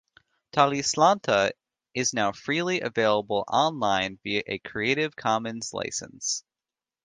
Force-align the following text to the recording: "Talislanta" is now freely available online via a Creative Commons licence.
"Talislanta" 0.51 1.51
is 1.93 2.11
now 2.11 2.31
freely 2.31 2.81
available 2.81 3.43
online 3.47 4.17
via 4.23 4.41
a 4.47 4.57
Creative 4.57 5.15
Commons 5.15 5.73
licence. 5.75 6.43